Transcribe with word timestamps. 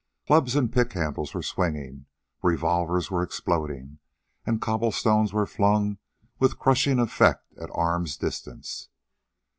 Clubs 0.25 0.55
and 0.55 0.73
pick 0.73 0.93
handles 0.93 1.35
were 1.35 1.43
swinging, 1.43 2.07
revolvers 2.41 3.11
were 3.11 3.21
exploding, 3.21 3.99
and 4.47 4.59
cobblestones 4.59 5.31
were 5.31 5.45
flung 5.45 5.99
with 6.39 6.57
crushing 6.57 6.97
effect 6.97 7.53
at 7.61 7.69
arm's 7.71 8.17
distance. 8.17 8.89